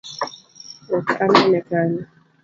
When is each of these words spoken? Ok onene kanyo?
Ok 0.97 1.07
onene 1.27 1.59
kanyo? 1.69 2.03